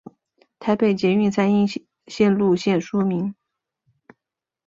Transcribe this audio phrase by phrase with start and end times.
[0.57, 1.67] 台北捷运三莺
[2.07, 3.35] 线路线说明